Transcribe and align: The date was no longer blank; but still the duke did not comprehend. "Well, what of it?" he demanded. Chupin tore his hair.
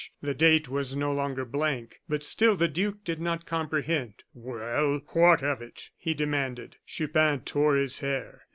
The 0.19 0.33
date 0.33 0.67
was 0.67 0.95
no 0.95 1.13
longer 1.13 1.45
blank; 1.45 2.01
but 2.09 2.23
still 2.23 2.55
the 2.55 2.67
duke 2.67 3.03
did 3.03 3.21
not 3.21 3.45
comprehend. 3.45 4.23
"Well, 4.33 5.01
what 5.09 5.43
of 5.43 5.61
it?" 5.61 5.91
he 5.95 6.15
demanded. 6.15 6.77
Chupin 6.87 7.41
tore 7.41 7.75
his 7.75 7.99
hair. 7.99 8.47